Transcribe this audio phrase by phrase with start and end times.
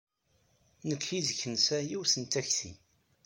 [0.87, 2.71] Nekk yid-k nesɛa yiwet n takti.